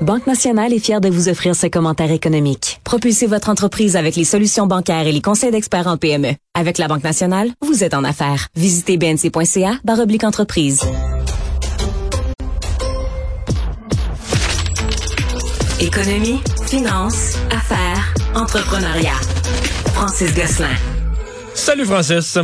[0.00, 2.80] Banque Nationale est fière de vous offrir ce commentaire économique.
[2.84, 6.34] Propulsez votre entreprise avec les solutions bancaires et les conseils d'experts en PME.
[6.54, 8.46] Avec la Banque Nationale, vous êtes en affaires.
[8.54, 10.82] Visitez bnc.ca oblique entreprise.
[15.80, 19.18] Économie, finance, affaires, entrepreneuriat.
[19.94, 20.76] Francis Gosselin.
[21.54, 22.38] Salut Francis.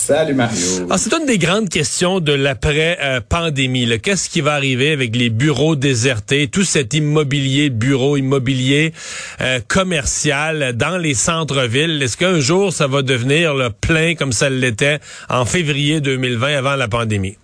[0.00, 0.86] Salut Mario.
[0.88, 4.00] Ah, c'est une des grandes questions de l'après-pandémie.
[4.00, 8.94] Qu'est-ce qui va arriver avec les bureaux désertés, tout cet immobilier, bureau immobilier
[9.42, 12.02] euh, commercial dans les centres-villes?
[12.02, 16.76] Est-ce qu'un jour ça va devenir le plein comme ça l'était en février 2020 avant
[16.76, 17.36] la pandémie?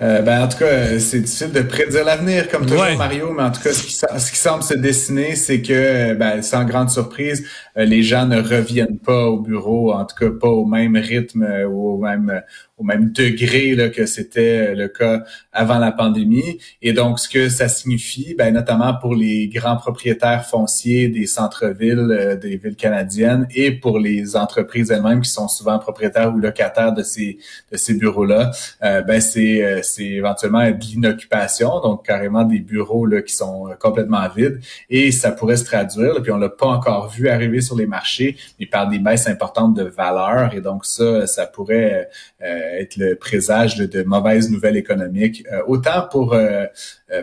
[0.00, 3.50] Euh, ben, en tout cas, c'est difficile de prédire l'avenir, comme toujours, Mario, mais en
[3.50, 7.44] tout cas, ce qui, ce qui semble se dessiner, c'est que, ben, sans grande surprise,
[7.76, 11.42] euh, les gens ne reviennent pas au bureau, en tout cas pas au même rythme
[11.42, 12.42] euh, ou au même
[12.78, 16.58] au même degré là, que c'était le cas avant la pandémie.
[16.80, 22.38] Et donc, ce que ça signifie, ben, notamment pour les grands propriétaires fonciers des centres-villes,
[22.40, 27.02] des villes canadiennes, et pour les entreprises elles-mêmes qui sont souvent propriétaires ou locataires de
[27.02, 27.38] ces
[27.72, 33.34] de ces bureaux-là, ben c'est c'est éventuellement de l'inoccupation, donc carrément des bureaux là, qui
[33.34, 34.60] sont euh, complètement vides.
[34.90, 38.36] Et ça pourrait se traduire, puis on l'a pas encore vu arriver sur les marchés,
[38.58, 40.54] mais par des baisses importantes de valeur.
[40.54, 42.08] Et donc ça, ça pourrait
[42.42, 46.36] euh, être le présage de, mauvaises nouvelles économiques, euh, autant pour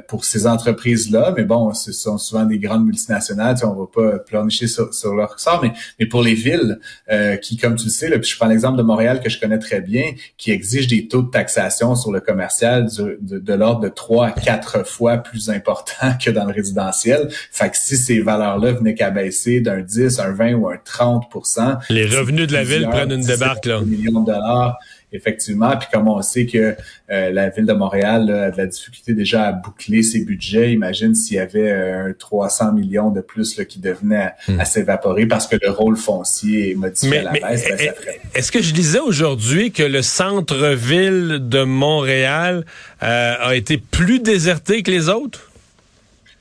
[0.07, 3.85] pour ces entreprises-là, mais bon, ce sont souvent des grandes multinationales, tu sais, on va
[3.85, 6.79] pas plancher sur, leur sort, mais, mais pour les villes
[7.43, 9.59] qui, comme tu le sais, là, puis je prends l'exemple de Montréal que je connais
[9.59, 14.27] très bien, qui exige des taux de taxation sur le commercial de, l'ordre de 3
[14.27, 17.27] à 4 fois plus important que dans le résidentiel.
[17.51, 21.77] Fait que si ces valeurs-là venaient qu'à baisser d'un 10, un 20 ou un 30%
[21.89, 23.81] Les revenus de la ville prennent une débarque, là.
[23.81, 24.77] millions de dollars
[25.15, 25.34] effectivement.
[25.35, 26.75] Puis comme on sait que
[27.11, 31.13] euh, la ville de Montréal a de la difficulté déjà à boucler ses budgets, imagine
[31.13, 34.59] s'il y avait euh, un 300 millions de plus là, qui devenait hmm.
[34.59, 37.65] à, s'évaporer parce que le rôle foncier est modifié à la baisse.
[37.67, 37.93] Ben,
[38.33, 42.65] est-ce que je disais aujourd'hui que le centre-ville de Montréal
[43.03, 45.51] euh, a été plus déserté que les autres?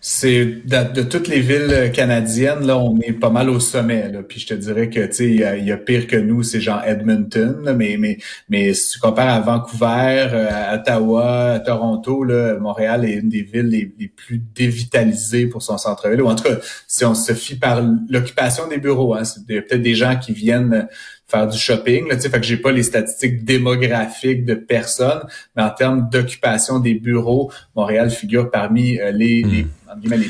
[0.06, 4.12] C'est de, toutes les villes canadiennes là, on est pas mal au sommet.
[4.28, 6.82] Puis je te dirais que tu sais, il y, a pire que nous, c'est genre
[6.84, 7.75] Edmonton.
[7.75, 8.19] mais mais
[8.50, 13.31] mais si tu compares à Vancouver, euh, à Ottawa, à Toronto, là, Montréal est une
[13.31, 16.21] des villes les, plus dévitalisées pour son centre-ville.
[16.21, 19.81] Ou en tout cas, si on se fie par l'occupation des bureaux, hein, c'est peut-être
[19.81, 20.86] des gens qui viennent
[21.34, 22.09] faire du shopping.
[22.09, 25.22] Là, fait que j'ai pas les statistiques démographiques de personnes,
[25.56, 29.69] mais en termes d'occupation des bureaux, Montréal figure parmi euh, les, les, hmm.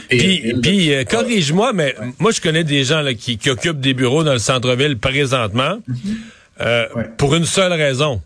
[0.09, 3.95] Puis, puis euh, corrige-moi, mais moi je connais des gens là, qui, qui, occupent des
[3.95, 5.97] bureaux dans le centre-ville présentement mhm.
[6.61, 8.21] euh, pour une seule raison,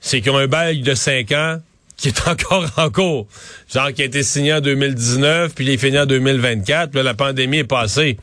[0.00, 1.58] c'est qu'ils ont un bail de 5 ans
[1.98, 3.26] qui est encore en cours.
[3.72, 7.14] Genre qui a été signé en 2019, puis il est fini en 2024, puis la
[7.14, 8.16] pandémie est passée.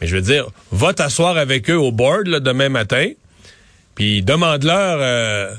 [0.00, 3.10] Mais je veux dire, va t'asseoir avec eux au board demain matin,
[3.94, 5.54] puis demande-leur euh,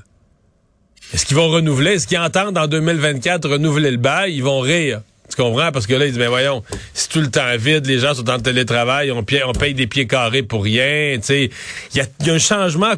[1.13, 5.01] est-ce qu'ils vont renouveler, est-ce qu'ils entendent en 2024 renouveler le bail, ils vont rire.
[5.29, 5.71] Tu comprends?
[5.71, 8.29] Parce que là, ils disent, ben voyons, c'est tout le temps vide, les gens sont
[8.29, 11.17] en télétravail, on, paye, des pieds carrés pour rien.
[11.17, 11.49] Tu sais,
[11.93, 12.93] il y a, un changement,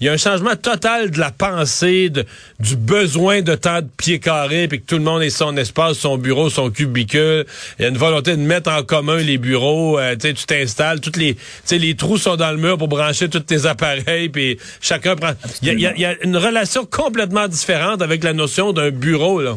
[0.00, 4.18] il y a un changement total de la pensée, du besoin de temps de pieds
[4.18, 7.46] carrés, puis que tout le monde ait son espace, son bureau, son cubicule.
[7.78, 9.98] Il y a une volonté de mettre en commun les bureaux.
[9.98, 11.36] Euh, tu sais, tu t'installes, toutes les,
[11.70, 15.32] les trous sont dans le mur pour brancher tous tes appareils, puis chacun prend.
[15.62, 19.56] Il y y a une relation complètement différente avec la notion d'un bureau là.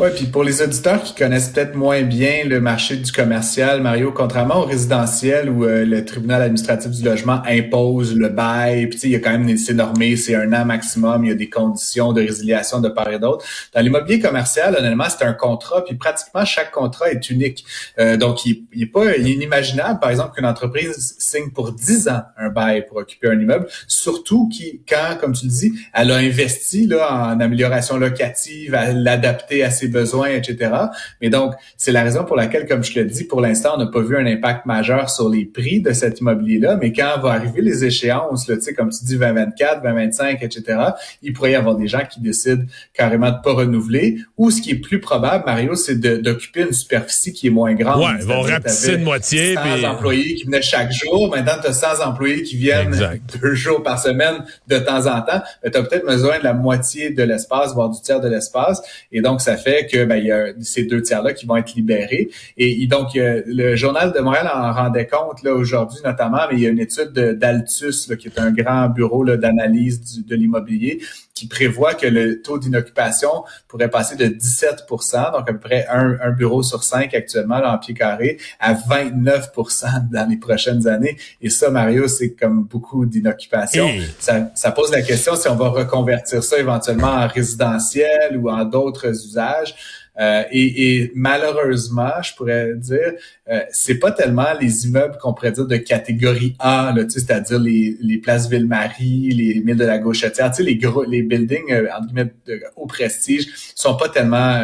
[0.00, 4.12] Oui, puis pour les auditeurs qui connaissent peut-être moins bien le marché du commercial, Mario,
[4.12, 9.10] contrairement au résidentiel où euh, le tribunal administratif du logement impose le bail, puis il
[9.10, 12.12] y a quand même c'est normé, c'est un an maximum, il y a des conditions
[12.12, 13.44] de résiliation de part et d'autre.
[13.74, 17.64] Dans l'immobilier commercial, honnêtement, c'est un contrat, puis pratiquement chaque contrat est unique.
[17.98, 21.72] Euh, donc, il, il, est pas il est inimaginable, par exemple, qu'une entreprise signe pour
[21.72, 25.72] 10 ans un bail pour occuper un immeuble, surtout qui, quand, comme tu le dis,
[25.92, 30.72] elle a investi là, en amélioration locative, à l'adapter à ses besoins, etc.
[31.20, 33.90] Mais donc, c'est la raison pour laquelle, comme je le dis, pour l'instant, on n'a
[33.90, 36.76] pas vu un impact majeur sur les prix de cet immobilier-là.
[36.80, 40.78] Mais quand va arriver les échéances, là, comme tu dis, 2024, 2025, etc.,
[41.22, 42.64] il pourrait y avoir des gens qui décident
[42.94, 44.18] carrément de pas renouveler.
[44.36, 48.00] Ou ce qui est plus probable, Mario, c'est d'occuper une superficie qui est moins grande.
[48.00, 49.54] Ouais, ils vont rapetisser de moitié.
[49.54, 49.86] 100 puis...
[49.86, 51.30] employés qui venaient chaque jour.
[51.30, 52.96] Maintenant, tu as 100 employés qui viennent
[53.40, 55.42] deux jours par semaine de temps en temps.
[55.62, 58.82] Tu as peut-être besoin de la moitié de l'espace, voire du tiers de l'espace.
[59.12, 61.74] Et donc, ça fait que ben, il y a ces deux tiers-là qui vont être
[61.74, 62.30] libérés.
[62.56, 66.66] Et, donc, le Journal de Montréal en rendait compte là aujourd'hui notamment, mais il y
[66.66, 71.00] a une étude d'Altus, qui est un grand bureau d'analyse de l'immobilier,
[71.38, 76.30] qui prévoit que le taux d'inoccupation pourrait passer de 17 donc à peu près un,
[76.32, 81.16] bureau sur cinq actuellement là, en pied carré, à 29% dans les prochaines années.
[81.40, 83.88] Et ça, Mario, c'est comme beaucoup d'inoccupation.
[84.18, 88.64] Ça, ça pose la question si on va reconvertir ça éventuellement en résidentiel ou en
[88.64, 89.74] d'autres usages.
[90.18, 93.12] Euh, et, et, malheureusement, je pourrais dire,
[93.48, 98.18] euh, c'est pas tellement les immeubles qu'on pourrait dire de catégorie A, c'est-à-dire les, les
[98.18, 102.60] places Ville-Marie, les milles de la Gauchetière, les gros, les buildings euh, entre guillemets de
[102.76, 104.60] haut prestige sont pas tellement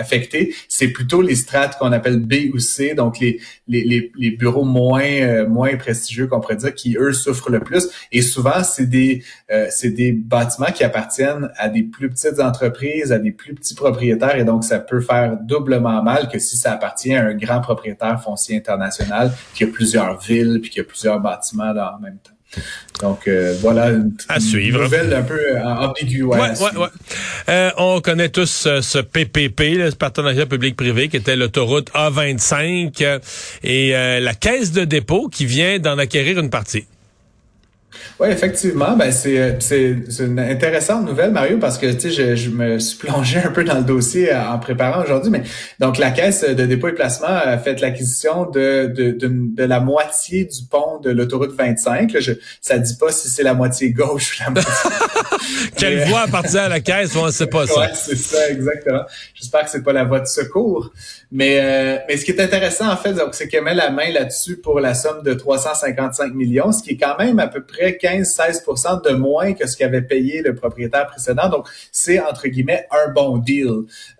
[0.00, 0.54] euh, affectés.
[0.68, 5.02] C'est plutôt les strates qu'on appelle B ou C, donc les, les, les, bureaux moins
[5.02, 7.88] euh, moins prestigieux qu'on pourrait dire qui eux souffrent le plus.
[8.12, 9.22] Et souvent c'est des
[9.70, 14.36] c'est des bâtiments qui appartiennent à des plus petites entreprises, à des plus petits propriétaires,
[14.36, 18.22] et donc ça peut faire doublement mal que si ça appartient à un grand propriétaire
[18.22, 22.39] foncier international qui a plusieurs villes puis qui a plusieurs bâtiments là, en même temps.
[23.00, 24.82] Donc euh, voilà une, à suivre.
[24.82, 26.24] nouvelle un peu euh, ambiguë.
[26.24, 26.88] Ouais, ouais,
[27.48, 33.20] euh, on connaît tous ce PPP, ce partenariat public-privé, qui était l'autoroute A25
[33.62, 36.86] et la caisse de dépôt qui vient d'en acquérir une partie.
[38.18, 42.36] Oui, effectivement, ben c'est euh, c'est une intéressante nouvelle, Mario, parce que tu sais, je,
[42.36, 45.42] je, me suis plongé un peu dans le dossier euh, en préparant aujourd'hui, mais
[45.78, 50.44] donc la caisse de dépôt et placement a fait l'acquisition de, de, de, la moitié
[50.44, 52.12] du pont de l'autoroute 25.
[52.12, 54.72] Là, je, ça dit pas si c'est la moitié gauche ou la moitié.
[55.76, 57.80] Quelle voie appartient à la caisse, on ne sait pas ça.
[57.80, 59.02] Ouais, c'est ça, exactement.
[59.34, 60.92] J'espère que c'est pas la voie de secours.
[61.32, 64.56] Mais, euh, mais ce qui est intéressant, en fait, c'est qu'elle met la main là-dessus
[64.56, 69.08] pour la somme de 355 millions, ce qui est quand même à peu près 15-16%
[69.08, 71.48] de moins que ce qu'avait payé le propriétaire précédent.
[71.48, 73.70] Donc, c'est, entre guillemets, un bon deal.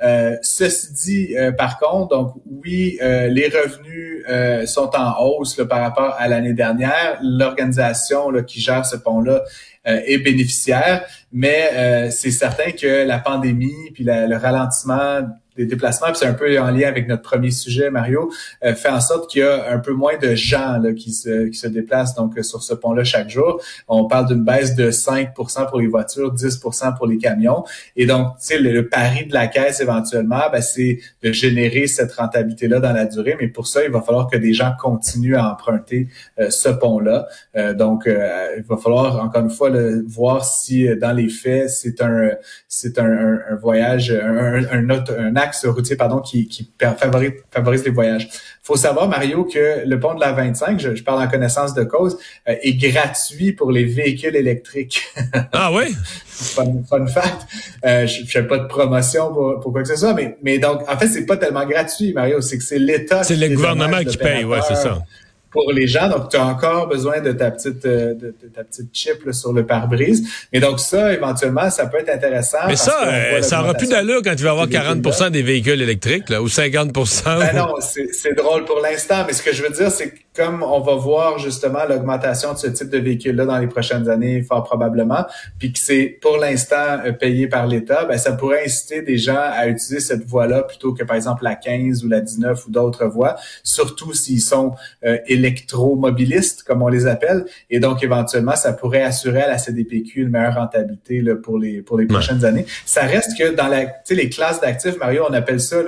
[0.03, 4.25] Euh, ceci dit, euh, par contre, donc oui, les revenus
[4.69, 7.19] sont en hausse par rapport à l'année dernière.
[7.23, 9.43] L'organisation qui gère ce pont-là
[9.85, 15.23] est bénéficiaire, mais c'est certain que la pandémie puis le ralentissement
[15.56, 18.31] des déplacements, puis c'est un peu en lien avec notre premier sujet, Mario,
[18.64, 21.49] euh, fait en sorte qu'il y a un peu moins de gens là, qui, se,
[21.49, 23.61] qui se déplacent donc euh, sur ce pont-là chaque jour.
[23.88, 27.64] On parle d'une baisse de 5% pour les voitures, 10% pour les camions.
[27.97, 32.12] Et donc, tu sais, le, pari de la caisse éventuellement, ben, c'est de générer cette
[32.12, 33.37] rentabilité-là dans la durée.
[33.41, 36.08] Mais pour ça, il va falloir que des gens continuent à emprunter
[36.38, 37.26] euh, ce pont-là.
[37.75, 42.31] donc, il va falloir encore une fois le, voir si dans les faits, c'est un
[42.69, 47.91] c'est un, un, voyage, un, un, un acte routier pardon, qui, qui favorise, favorise les
[47.91, 48.29] voyages.
[48.62, 52.19] faut savoir, Mario, que le pont de la 25, je, parle en connaissance de cause,
[52.49, 55.02] euh, est gratuit pour les véhicules électriques.
[55.52, 55.94] ah oui?
[56.29, 57.47] fun, fact.
[57.85, 60.58] Euh, je ne fais pas de promotion pour, pour, quoi que ce soit, mais, mais
[60.58, 64.02] donc, en fait, c'est pas tellement gratuit, Mario, c'est que c'est l'État C'est le gouvernement
[64.05, 65.02] qui paye, ouais, c'est ça
[65.50, 66.08] pour les gens.
[66.08, 69.52] Donc, tu as encore besoin de ta petite euh, de, ta petite chip là, sur
[69.52, 70.29] le pare-brise.
[70.52, 72.58] Mais donc ça, éventuellement, ça peut être intéressant.
[72.67, 76.29] Mais ça, euh, ça aura plus d'allure quand tu vas avoir 40% des véhicules électriques
[76.29, 79.25] là, ou 50% ben non, c'est drôle pour l'instant.
[79.26, 82.59] Mais ce que je veux dire, c'est que comme on va voir justement l'augmentation de
[82.59, 85.27] ce type de véhicule-là dans les prochaines années, fort probablement,
[85.59, 89.41] puis que c'est pour l'instant euh, payé par l'État, ben, ça pourrait inciter des gens
[89.41, 93.06] à utiliser cette voie-là plutôt que par exemple la 15 ou la 19 ou d'autres
[93.06, 94.75] voies, surtout s'ils sont
[95.05, 97.44] euh, électromobilistes, comme on les appelle.
[97.69, 101.83] Et donc, éventuellement, ça pourrait assurer à la CDPQ une meilleure rentabilité là, pour les
[101.83, 102.67] pour les prochaines années.
[102.87, 105.79] Ça reste que dans la, les classes d'actifs, Mario, on appelle ça,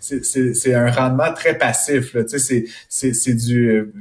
[0.00, 2.16] c'est un rendement très passif.
[2.88, 3.92] C'est du euh,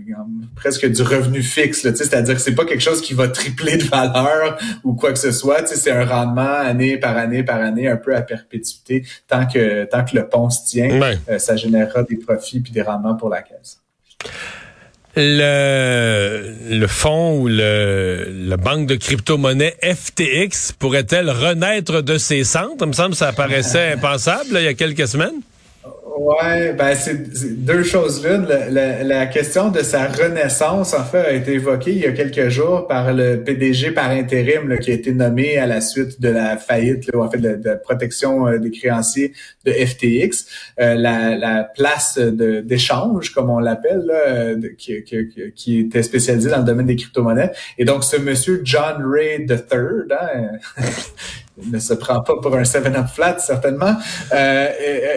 [0.55, 1.81] presque du revenu fixe.
[1.81, 5.31] C'est-à-dire que c'est pas quelque chose qui va tripler de valeur ou quoi que ce
[5.31, 5.65] soit.
[5.67, 9.05] C'est un rendement année par année par année, un peu à perpétuité.
[9.27, 12.81] Tant que tant que le pont se tient, euh, ça générera des profits puis des
[12.81, 13.79] rendements pour la caisse.
[15.15, 22.77] Le, le fonds ou le, la banque de crypto-monnaie FTX pourrait-elle renaître de ses centres?
[22.81, 25.41] Il me semble que ça paraissait impensable il y a quelques semaines.
[26.15, 28.45] Ouais, ben c'est deux choses l'une.
[28.45, 32.49] La, la, question de sa renaissance, en fait, a été évoquée il y a quelques
[32.49, 36.29] jours par le PDG par intérim là, qui a été nommé à la suite de
[36.29, 39.33] la faillite, là, en fait, de, de protection euh, des créanciers
[39.65, 40.45] de FTX.
[40.79, 44.11] Euh, la, la, place d'échange, comme on l'appelle,
[44.77, 47.51] qui, qui, qui, était spécialisée dans le domaine des crypto-monnaies.
[47.77, 49.57] Et donc, ce monsieur John Ray III,
[50.11, 50.59] hein,
[51.57, 53.95] ne se prend pas pour un 7-up flat, certainement,
[54.33, 54.67] euh,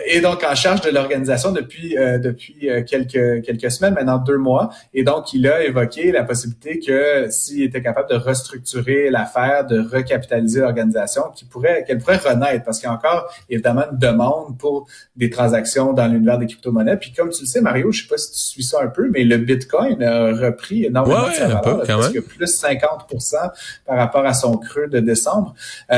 [0.06, 4.36] et, donc en charge de l'organisation depuis euh, depuis euh, quelques quelques semaines, maintenant deux
[4.36, 4.70] mois.
[4.92, 9.80] Et donc, il a évoqué la possibilité que s'il était capable de restructurer l'affaire, de
[9.80, 14.58] recapitaliser l'organisation, qu'il pourrait qu'elle pourrait renaître, parce qu'il y a encore évidemment une demande
[14.58, 16.96] pour des transactions dans l'univers des crypto-monnaies.
[16.98, 19.08] Puis comme tu le sais, Mario, je sais pas si tu suis ça un peu,
[19.10, 23.50] mais le Bitcoin a repris énormément de sa valeur, plus 50%
[23.86, 25.54] par rapport à son creux de décembre.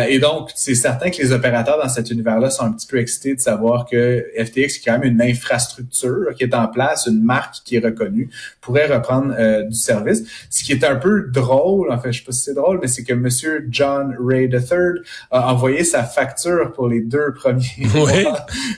[0.08, 2.98] et donc, donc, c'est certain que les opérateurs dans cet univers-là sont un petit peu
[2.98, 7.06] excités de savoir que FTX, qui est quand même une infrastructure qui est en place,
[7.06, 8.28] une marque qui est reconnue,
[8.60, 10.24] pourrait reprendre euh, du service.
[10.50, 12.88] Ce qui est un peu drôle, en fait, je sais pas si c'est drôle, mais
[12.88, 18.26] c'est que Monsieur John Ray III a envoyé sa facture pour les deux premiers oui,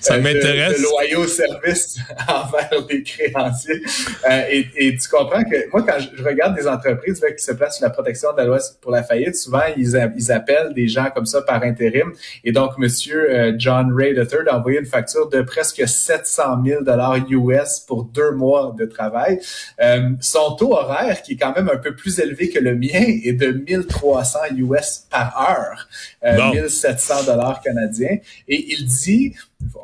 [0.00, 0.78] ça m'intéresse.
[0.78, 3.82] De, loyaux services envers les créanciers.
[4.30, 7.52] Euh, et, et, tu comprends que moi, quand je regarde des entreprises là, qui se
[7.52, 10.86] placent sur la protection de la loi pour la faillite, souvent ils, ils appellent des
[10.86, 12.12] gens comme ça par intérim.
[12.44, 16.82] Et donc, Monsieur euh, John Ray III a envoyé une facture de presque 700 000
[16.82, 19.40] dollars US pour deux mois de travail.
[19.80, 23.04] Euh, son taux horaire, qui est quand même un peu plus élevé que le mien,
[23.24, 25.88] est de 1300 US par heure,
[26.24, 28.18] euh, 1700 dollars canadiens.
[28.48, 29.34] Et il dit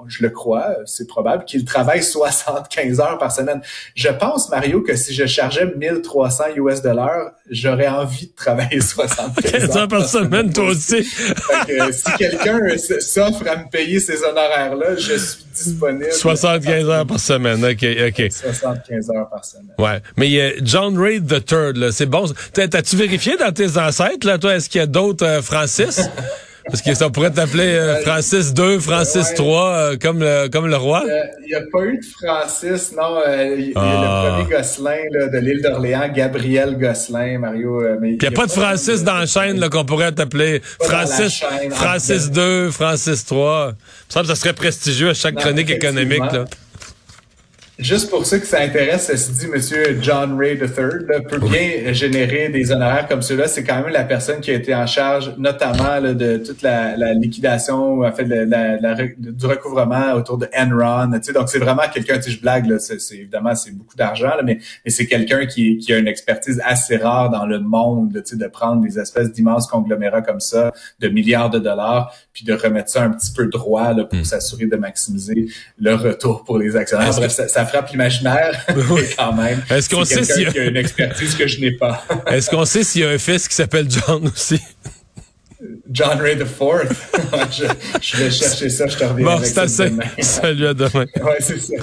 [0.09, 3.61] je le crois, c'est probable qu'il travaille 75 heures par semaine.
[3.95, 9.77] Je pense, Mario, que si je chargeais 1300 US dollars, j'aurais envie de travailler 75
[9.77, 11.05] heures par semaine, toi aussi.
[11.05, 12.61] si quelqu'un
[13.01, 16.13] s'offre à me payer ces honoraires-là, je suis disponible.
[16.13, 18.33] 75 heures par semaine, OK, OK.
[18.33, 19.75] 75 heures par semaine.
[19.79, 22.27] Ouais, mais euh, John Reid III, c'est bon.
[22.53, 26.01] T'as-tu vérifié dans tes ancêtres, là, toi, est-ce qu'il y a d'autres euh, Francis?
[26.69, 30.77] Parce que ça pourrait t'appeler euh, Francis II, Francis III, euh, comme, le, comme le
[30.77, 31.05] roi.
[31.07, 33.19] Il n'y a, pas eu de Francis, non.
[33.27, 34.35] Euh, il y a le ah.
[34.37, 37.83] premier Gosselin là, de l'île d'Orléans, Gabriel Gosselin, Mario.
[38.01, 42.31] mais il n'y a, pas de Francis dans la chaîne qu'on pourrait t'appeler Francis, Francis
[42.35, 43.75] II, Francis III.
[44.09, 46.33] Ça, ça serait prestigieux à chaque chronique économique.
[46.33, 46.47] Là.
[47.79, 52.49] Juste pour ceux que ça intéresse, ceci dit, Monsieur John Ray III peut bien générer
[52.49, 53.49] des honoraires comme ceux-là.
[53.49, 58.01] C'est quand même la personne qui a été en charge, notamment de toute la, liquidation,
[58.01, 61.11] en fait, du recouvrement autour de Enron.
[61.13, 64.59] Tu sais, donc c'est vraiment quelqu'un, tu je blague, c'est, évidemment c'est beaucoup d'argent, mais,
[64.85, 68.37] mais c'est quelqu'un qui, qui a une expertise assez rare dans le monde, tu sais,
[68.37, 72.89] de prendre des espèces d'immenses conglomérats comme ça, de milliards de dollars, puis de remettre
[72.89, 74.25] ça un petit peu droit là, pour hmm.
[74.25, 77.13] s'assurer de maximiser le retour pour les actionnaires.
[77.13, 78.65] ça frappe l'imaginaire,
[79.19, 79.63] quand même.
[79.71, 80.65] Est-ce qu'on sait s'il y a...
[80.65, 82.05] une expertise que je n'ai pas?
[82.27, 84.61] Est-ce qu'on sait s'il y a un fils qui s'appelle John aussi?
[85.91, 86.47] John Ray IV.
[87.51, 87.65] je,
[88.03, 91.07] je, vais chercher ça, je te reviens bon, avec ça Salut à demain.
[91.23, 91.75] ouais, c'est ça.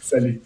[0.00, 0.40] Salut.